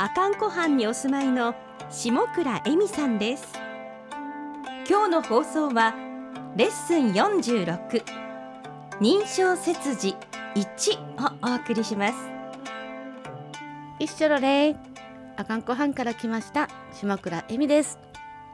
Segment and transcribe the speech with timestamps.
[0.00, 1.54] 阿寒湖畔にお住まいの
[1.90, 3.52] 下倉恵美さんです。
[4.88, 5.94] 今日の放送は
[6.56, 8.02] レッスン46
[8.98, 10.16] 認証切字
[10.54, 12.14] 1をお送りします。
[13.98, 14.74] 一緒のれ
[15.36, 17.98] 阿寒湖畔から来ました島倉恵美です。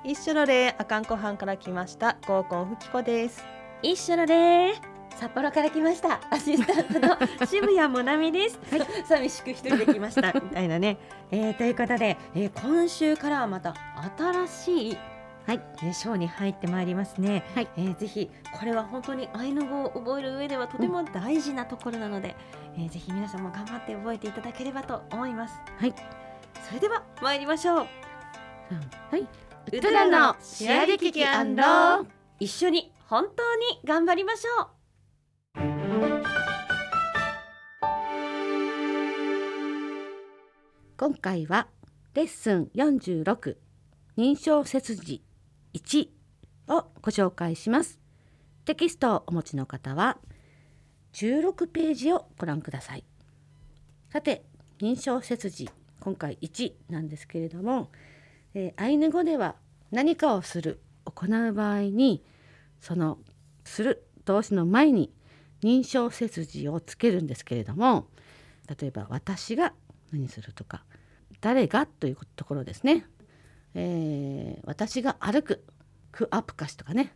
[0.02, 3.44] 一緒のれ阿寒湖畔から来ました合コンふきこです。
[3.82, 4.72] 一緒ので
[5.16, 6.20] 札幌から来ました。
[6.30, 8.58] アシスタントの渋谷もなみです、
[9.06, 10.98] 寂しく一人で来ましたみたいなね、
[11.30, 13.74] えー、ということで、えー、今週からはまた
[14.16, 14.98] 新しい
[15.46, 17.44] はい、えー、ショーに入ってまいりますね。
[17.54, 22.34] はい、えー、ぜひこれは本当にアイヌ語を覚える上ではとても大事なところなので、
[22.76, 25.54] うん、えー、ぜひ皆さんも頑張って覚えていただければと思います。
[25.78, 25.94] はい、
[26.66, 27.76] それでは参りましょう。
[27.78, 27.86] は
[29.16, 29.26] い、
[29.72, 31.24] ウトラのシェアリキキ
[32.40, 34.75] 一緒に本当に頑張りましょう。
[40.98, 41.66] 今回は
[42.14, 43.56] レッスン46
[44.16, 45.22] 認証切字
[45.74, 46.08] 1
[46.68, 48.00] をご紹介します。
[48.64, 50.16] テキストをお持ちの方は
[51.12, 53.04] 16ページをご覧ください。
[54.08, 54.46] さて
[54.80, 55.68] 認証切字
[56.00, 57.90] 今回1なんですけれども、
[58.54, 59.56] えー、アイヌ語では
[59.90, 62.24] 何かをする行う場合に
[62.80, 63.18] その
[63.64, 65.12] する動詞の前に
[65.62, 68.06] 認証切字をつけるんですけれども
[68.80, 69.74] 例えば私が
[70.12, 70.84] 何するとか
[71.40, 73.06] 誰がというところですね、
[73.74, 75.64] えー、私が歩く
[76.16, 77.14] クアプカシとかね。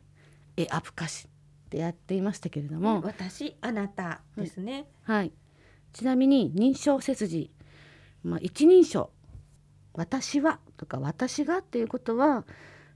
[0.58, 3.00] エアプカシってやっていましたけれども。
[3.02, 5.32] 私あなたですね、はい、はい、
[5.94, 7.50] ちなみに認証切字、
[8.22, 9.10] まあ、一人称。
[9.94, 12.44] 私はとか私がっていうことは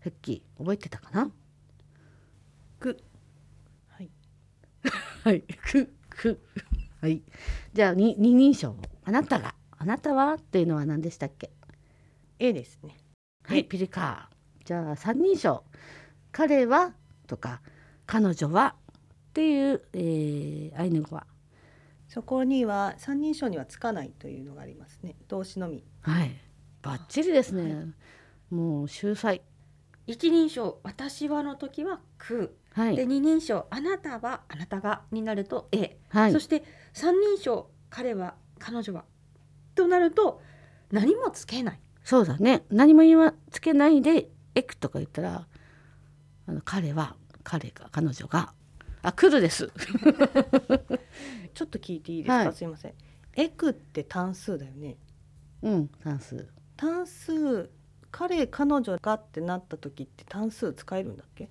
[0.04, 1.30] さっき覚えてたかな。
[2.78, 3.02] く。
[3.88, 4.10] はい。
[5.24, 5.40] はい。
[5.40, 6.40] くく。
[7.00, 7.22] はい。
[7.72, 8.76] じゃあ二人称。
[9.04, 9.54] あなたが
[9.84, 10.32] あなたは？
[10.34, 11.50] っていうのは何でしたっけ
[12.38, 12.96] ？A ですね。
[13.42, 13.64] はい。
[13.64, 14.30] ピリカ。
[14.64, 15.62] じゃあ三人称。
[16.32, 16.94] 彼は？
[17.26, 17.60] とか
[18.06, 18.76] 彼女は？
[18.88, 21.26] っていう、えー、アイヌ語は？
[22.08, 25.16] そこには三人称にはつかないというのがありますね。
[25.28, 25.84] 動詞のみ。
[26.00, 26.30] はい。
[26.80, 29.42] バッチリですね、はい、もう秀才。
[30.06, 36.64] 一人称私はの時はく、はい、で二人称あなたはあなたがになるとえ、はい、そして
[36.94, 39.04] 三人称彼は彼女は
[39.74, 40.40] となると
[40.90, 41.80] 何もつけない。
[42.04, 42.64] そうだね。
[42.70, 45.46] 何も言わつけないでエクとか言ったら
[46.46, 48.52] あの彼は彼が彼女が
[49.02, 49.70] あ来るです。
[51.54, 52.94] ちょっと聞いていいですか、はい、すいません。
[53.36, 54.96] エクって単数だよね。
[55.62, 56.48] うん単数。
[56.76, 57.70] 単数
[58.10, 61.48] 彼彼女がってなった時って単数使えるんだっけ？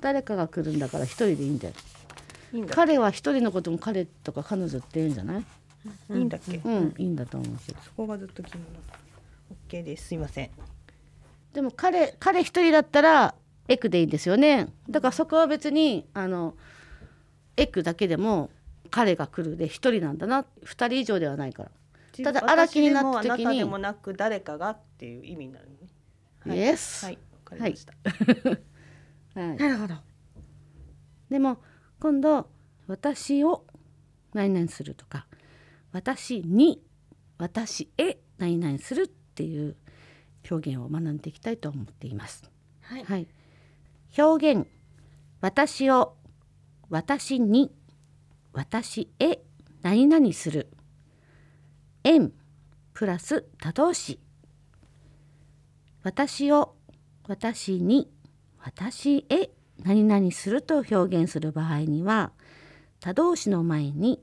[0.00, 1.74] 誰かが来るんだから一人でいいんだよ。
[2.70, 5.44] 彼は一人のことも彼とか彼女って言うんじゃない？
[6.10, 8.74] いいんだっけ、うん、いいんだと思うけどそこがずっと気になる
[9.68, 10.08] OK です。
[10.08, 10.50] すいません。
[11.52, 13.34] でも彼彼一人だったら
[13.68, 14.68] エクでいいんですよね。
[14.88, 16.54] だからそこは別にあの
[17.56, 18.50] エクだけでも
[18.90, 20.44] 彼が来るで一人なんだな。
[20.62, 21.70] 二人以上ではないから。
[22.24, 23.58] ただ荒木になった時に。
[23.58, 25.76] でもなく誰かがっていう意味になるね。
[26.40, 27.14] はい、イエスはい。
[27.14, 27.92] わかりました、
[29.40, 29.94] はい、なるほど。
[31.30, 31.58] でも
[32.00, 32.48] 今度
[32.86, 33.64] 私を
[34.34, 35.26] 何々するとか
[35.92, 36.82] 私に
[37.38, 39.76] 私へ何々するっていう
[40.50, 42.50] 表現を学んでいきたいと思っています。
[42.82, 43.28] はい、はい、
[44.18, 44.66] 表現
[45.40, 46.16] 私を
[46.88, 47.72] 私に
[48.52, 49.40] 私へ
[49.82, 50.70] 何々する。
[52.04, 52.32] 円
[52.92, 54.20] プラス他動詞。
[56.02, 56.74] 私を
[57.28, 58.10] 私に
[58.58, 59.50] 私へ
[59.82, 62.32] 何々すると表現する場合には
[63.00, 64.22] 他動詞の前に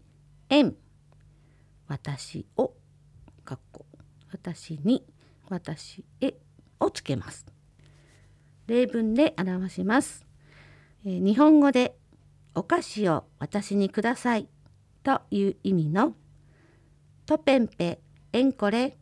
[0.50, 0.76] 円
[1.90, 2.72] 私を
[3.44, 3.86] かっこ
[4.32, 5.04] 私に
[5.50, 6.36] 私へ
[6.80, 7.46] をつけます。
[8.68, 10.24] 例文で表します、
[11.04, 11.98] えー、日本語で
[12.54, 14.48] お菓子を私にください。
[15.02, 16.14] という意味の
[17.26, 18.00] トペンペ
[18.32, 18.98] エンコレ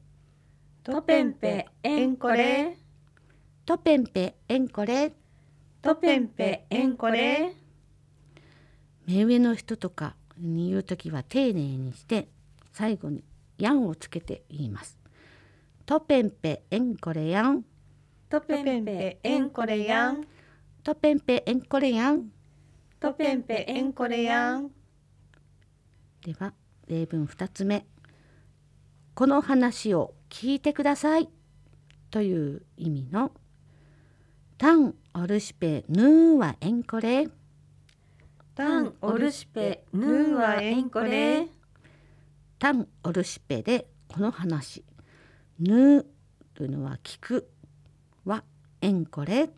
[0.84, 2.78] トペンペエンコレ
[3.66, 5.12] トペンペエンコレ
[5.81, 7.54] トペンペエンコレ
[9.06, 12.30] 目上の人とかに言う時は丁寧にして
[12.77, 13.24] 最後に
[13.57, 15.00] 「やん」をつけて言います。
[15.83, 17.65] トペンペエンコレヤン
[18.29, 20.27] トペンペエンコレヤン
[20.83, 22.29] トペンペエンコレヤン
[23.00, 24.69] トペンペエンコレヤン
[26.21, 26.53] では
[26.85, 27.88] 例文2つ目。
[29.15, 31.29] この話を聞いてください。
[32.12, 33.31] という意味の。
[34.59, 37.27] タンオルシペヌーワエンコレ
[38.53, 41.56] タンオルシペヌーワエンコレ
[42.59, 44.83] タンオルシペでこの話。
[45.59, 46.06] ヌー
[46.56, 47.50] というのは聞く。
[48.25, 48.44] は
[48.81, 49.50] エンコレ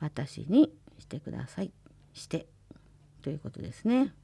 [0.00, 1.70] 私にしてください。
[2.14, 2.46] して。
[3.22, 4.14] ということですね。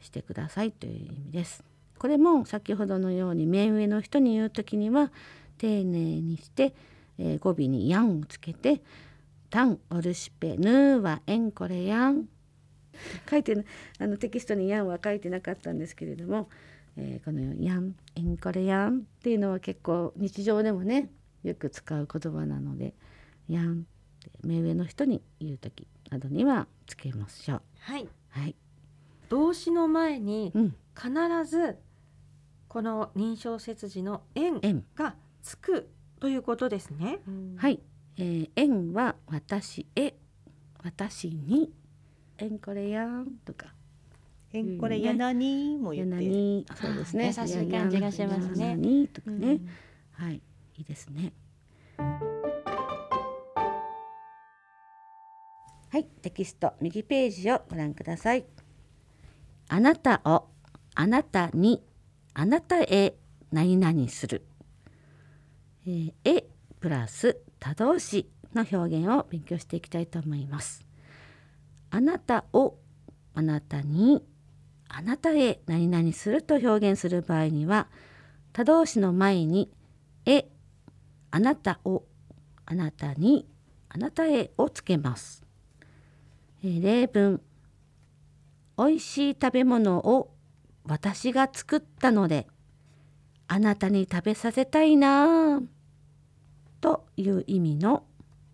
[0.00, 1.64] してくださいという意味です。
[1.98, 5.10] これも先ほどのように目上の人に言う時には
[5.58, 6.74] 丁寧にして、
[7.18, 8.82] えー語尾に「やん」をつけて
[9.50, 12.28] 「タンオルシペヌーはエンコレヤン」
[13.28, 13.64] 書いて
[13.98, 16.48] あのテキストに「やん」は書いてなかったんですけれども、
[16.96, 21.10] えーこのように「やん」「エンコレヤン」っていうのは結構日常でもね
[21.42, 22.94] よく使う言葉なので
[23.48, 23.84] 「やん」っ
[24.20, 27.62] て目上の人に言う時などにはつけましょう。
[27.80, 28.08] はい。
[28.30, 28.56] はい、
[29.28, 31.10] 動詞の前にうん、必
[31.48, 31.76] ず
[32.68, 34.84] この認証切字の円円。
[34.96, 35.88] がつく
[36.20, 37.20] ということですね。
[37.56, 37.80] はい、
[38.16, 40.16] えー、円は私へ
[40.82, 41.72] 私に。
[42.38, 43.73] エンコレヤンとか
[44.54, 44.78] えん。
[44.78, 46.24] これやなにもや言って。
[46.24, 47.26] なにあそうですね。
[47.26, 48.68] 優しい感じがしますね。
[48.70, 49.68] やなにとかね、うん。
[50.12, 50.40] はい。
[50.76, 51.32] いいですね。
[55.90, 56.04] はい。
[56.04, 58.44] テキスト右ページをご覧ください。
[59.68, 60.46] あなたを
[60.94, 61.82] あなたに
[62.34, 63.16] あなたへ
[63.50, 64.46] 何々する、
[65.86, 66.46] えー、え
[66.80, 70.86] プラス他動詞の表現を勉強していきたいと思います。
[71.90, 72.78] あなたを
[73.34, 74.24] あなたに
[74.88, 77.88] あなたへ何々すると表現する場合には
[78.52, 79.70] 他動詞の前に
[80.26, 80.48] 「え」
[81.30, 82.04] 「あなたを」
[82.66, 83.48] 「あなたに」
[83.88, 85.44] 「あなたへ」をつけます。
[86.62, 87.42] え例文
[88.76, 90.34] 「おいしい食べ物を
[90.84, 92.46] 私が作ったので
[93.48, 95.60] あなたに食べさせたいな」
[96.80, 98.06] という意味の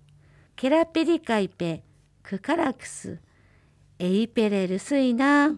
[0.57, 1.85] 「ケラペリカイペ
[2.23, 3.19] クカラクス
[3.99, 5.57] エイペレルスイナ」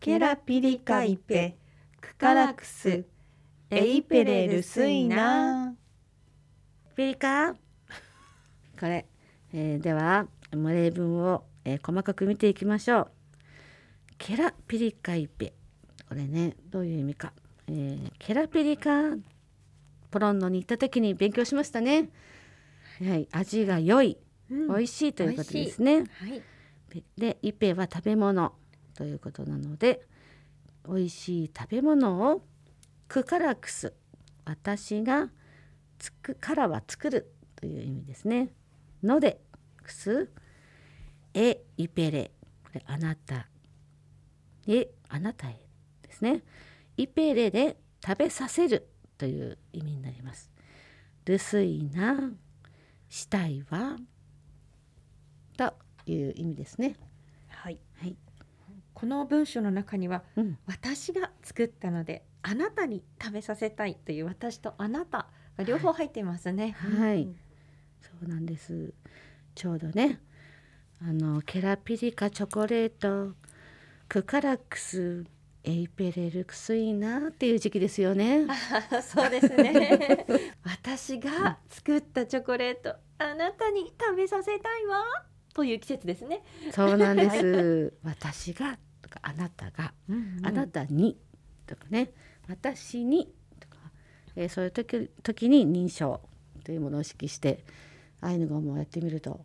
[0.00, 1.58] ケラピリカイペ
[2.00, 3.04] クカラクス
[3.68, 5.74] エイペレルスイナ
[6.96, 7.52] ピリカ？
[7.52, 7.58] こ
[8.80, 9.06] れ、
[9.52, 13.10] えーでは例文を、えー細かく見ていきましょう。
[14.16, 15.52] ケラピリカイペ。
[16.08, 17.34] これねどういう意味か、
[17.68, 19.02] えーケラピリカ
[20.10, 22.08] ポロンノに行った時に勉強しましたね。
[23.06, 24.16] はい、味が良い、
[24.50, 25.98] うん美味しいということですね。
[25.98, 26.42] はい。
[27.18, 28.54] でイペは食べ物
[29.00, 30.02] ということなので
[30.86, 32.42] 美味しい食べ物を
[33.08, 33.94] クカラクス
[34.44, 35.30] 私が
[35.98, 38.50] つくからは作るという意味ですね。
[39.02, 39.40] ので
[39.82, 40.30] クス
[41.32, 42.32] えイペレ
[42.62, 43.48] これあなた
[44.68, 45.58] えあなたへ
[46.02, 46.42] ですね。
[46.98, 48.86] イペレで食べさせる
[49.16, 50.50] という意味になります。
[51.24, 52.32] ルスイな
[53.08, 53.96] したいは
[55.56, 55.72] と
[56.04, 56.96] いう意味ですね。
[57.48, 58.14] はいはい。
[59.00, 60.58] この文章の中にはうん。
[60.66, 66.72] 私が作ったのであなたに食べさせたいという私とあなたが両方入っていますね。
[66.72, 67.26] はい。
[68.02, 68.92] そうなんです。
[69.54, 70.20] ちょうどね、
[71.02, 73.34] あのケラピリカチョコレート、
[74.06, 75.24] クカラックス、
[75.64, 78.46] エイペレルクスイナっていう時期ですよね。
[79.02, 80.26] そうですね。
[80.62, 85.04] 私が作ったチョコレートあなたに食べさせたいわ
[85.54, 86.42] という季節ですね。
[86.70, 87.94] そうなんです。
[88.02, 89.92] 私がとかあなたが、
[90.42, 91.18] あなたに
[91.66, 92.12] とかね、
[92.48, 93.76] 私にとか、
[94.36, 96.20] えーそういう時時に認証
[96.64, 97.64] というものを意識して
[98.20, 99.40] アイヌ語もやってみると、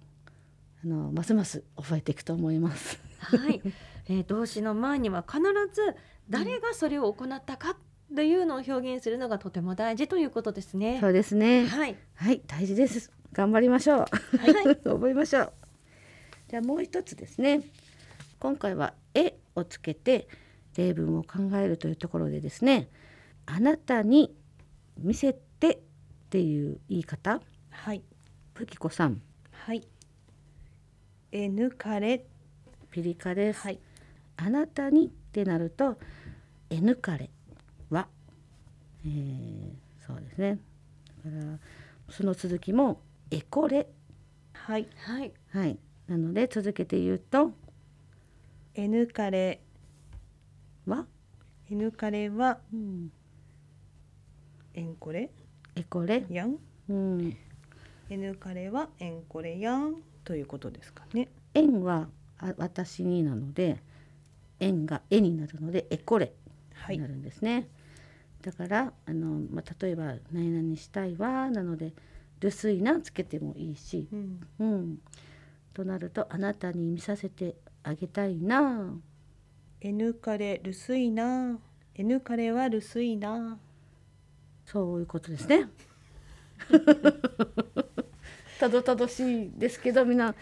[0.84, 3.00] あのますます覚えていくと思います。
[3.19, 3.62] はい、
[4.07, 5.41] えー動詞の前には必
[5.74, 5.95] ず
[6.29, 7.75] 誰がそれを行ったか
[8.15, 11.00] というのを表現するのがとても大事ということですね。
[11.01, 11.65] そうですね。
[11.65, 13.12] はい、はい、大事です。
[13.34, 13.98] 頑張りましょう。
[14.00, 14.05] は
[14.72, 15.53] い 覚えましょう。
[16.48, 17.62] じゃあもう一つですね。
[18.39, 19.04] 今回は「え」
[19.55, 20.27] をつけて
[20.77, 22.89] 例文を考えるというところでですね。
[23.45, 24.35] あなたに
[24.97, 25.77] 見せてっ
[26.29, 27.41] ていう言い方。
[27.71, 28.01] はい
[28.53, 29.21] プキコさん、
[29.51, 29.85] はい
[31.31, 32.25] えぬかれ
[32.89, 33.62] ピリカです。
[33.62, 33.79] はい
[34.38, 35.97] あなたにってなると
[36.69, 37.29] 「N カレ
[37.89, 38.07] は」
[39.05, 40.59] えーそうですね。
[41.25, 41.59] だから
[42.09, 43.88] その続きも「エコレ
[44.53, 45.77] はい」はい、はい。
[46.07, 47.53] なので続けて言うと
[48.77, 49.62] えぬかれ
[50.86, 51.08] 「は」
[51.72, 52.60] えぬかれは？
[52.74, 53.12] うん。
[54.74, 55.32] えんこれ
[55.75, 56.25] エコレ？
[56.29, 56.58] やん。
[56.89, 57.38] うん、
[58.10, 59.96] N カレはエンコレやん。
[60.25, 61.29] ということですかね。
[61.53, 63.82] 円はあ私になので
[64.60, 66.34] 円が絵になるのでエコレ
[66.74, 66.98] はい。
[66.98, 67.70] になるんですね、
[68.41, 71.94] だからあの、まあ、例えば「何々したいわ」なので
[72.41, 74.41] 「留守な」つけてもいいし、うん。
[74.60, 75.01] うん、
[75.74, 77.55] となると「あなたに見させて
[77.87, 78.95] あげたいな。
[79.79, 81.59] N カレルスイな。
[81.93, 83.59] N カレはルスイな」
[84.65, 85.69] そういうことですね。
[88.59, 90.33] たどたどしいですけどみんな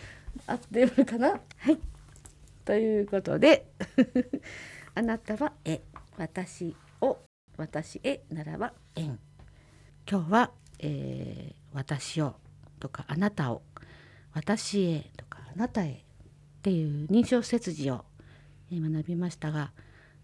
[0.48, 1.42] 合ってるかな？
[1.58, 1.80] はい。
[2.64, 3.70] ということで
[4.96, 5.82] あなたは「え」
[6.16, 7.20] 私を
[7.58, 9.20] 「私へ」ならば「縁」
[10.10, 12.36] 今日は、えー私を」
[12.80, 13.64] とか「あなたを」
[14.34, 16.03] 「私へ」とか「あなたへ」
[16.64, 18.06] っていう認証切字を
[18.72, 19.72] えー学びましたが、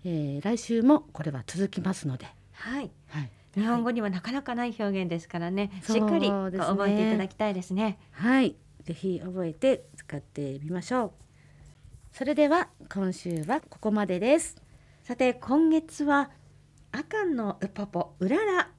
[0.05, 2.89] えー来週もこれは続きますので、はい。
[3.07, 7.99] はい、日本語にはなかなかない表現ですからね、そうしっかり覚えていただきたいですね。
[8.11, 11.11] はい、ぜひ覚えて使ってみましょう。
[12.13, 14.55] それでは今週はここまでです。
[15.03, 16.31] さて今月は
[16.93, 18.69] 赤のウポポうらら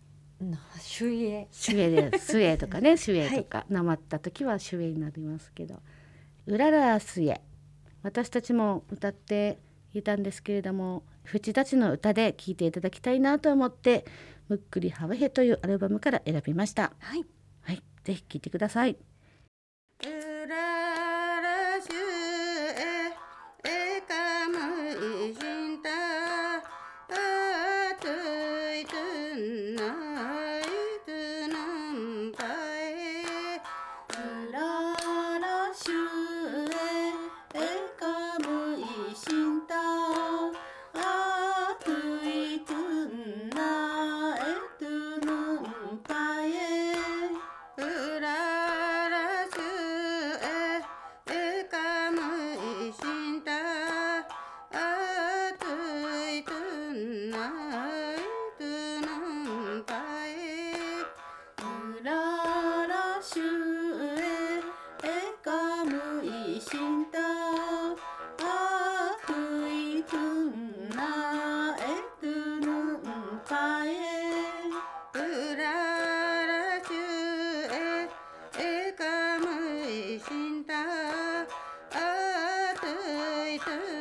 [0.40, 1.46] の主演。
[1.52, 5.82] 手芸でスエとかね、手芸とか、 なまった時は手芸になりますけど、
[6.46, 7.42] うららスエ。
[8.02, 9.58] 私たちも歌って
[9.94, 14.04] いたんですけれども、淵たちの歌で聴いていただきたいなと思って、
[14.48, 16.92] むっくりハワヘというアルバムから選びました。
[16.98, 17.24] はい
[17.62, 18.96] はい、ぜひ聴いてください。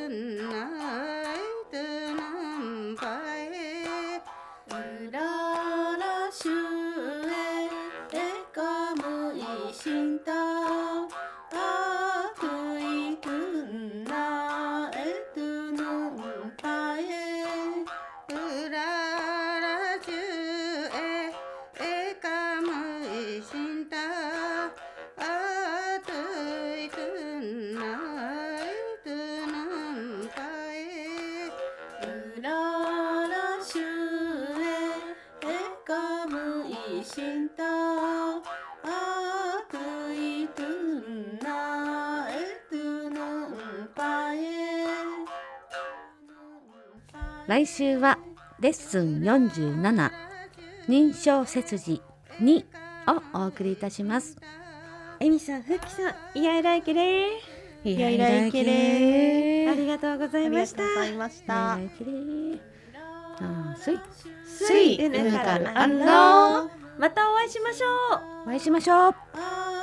[0.10, 0.39] い
[47.50, 48.20] 来週は
[48.60, 50.12] レッスン47
[50.88, 52.00] 認証切字
[52.40, 52.64] 2
[53.08, 54.38] をお送りいたします。
[55.20, 57.40] えみさんふっきさんいやいらいけれ
[57.84, 61.58] いやいらいけれありがとうございましたありがとうございましたい。
[63.42, 64.00] あーすい。
[64.46, 66.68] すいぬからあ
[67.00, 67.90] またお会いしましょう
[68.44, 69.16] お会いしましょう。
[69.34, 69.79] あ